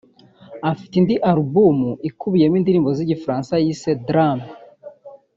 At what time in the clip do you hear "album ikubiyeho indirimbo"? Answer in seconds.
1.31-2.89